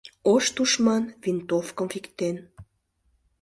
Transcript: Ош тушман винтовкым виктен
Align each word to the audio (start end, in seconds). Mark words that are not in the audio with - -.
Ош 0.33 0.45
тушман 0.55 1.03
винтовкым 1.21 1.87
виктен 1.93 2.35